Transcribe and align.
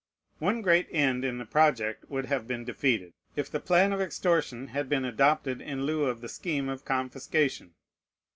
One 0.39 0.63
great 0.63 0.87
end 0.89 1.23
in 1.23 1.37
the 1.37 1.45
project 1.45 2.05
would 2.09 2.25
have 2.25 2.47
been 2.47 2.63
defeated, 2.65 3.13
if 3.35 3.51
the 3.51 3.59
plan 3.59 3.93
of 3.93 4.01
extortion 4.01 4.69
had 4.69 4.89
been 4.89 5.05
adopted 5.05 5.61
in 5.61 5.83
lieu 5.85 6.05
of 6.05 6.21
the 6.21 6.27
scheme 6.27 6.69
of 6.69 6.83
confiscation. 6.83 7.75